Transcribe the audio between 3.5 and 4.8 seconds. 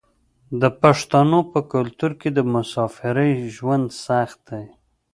ژوند سخت دی.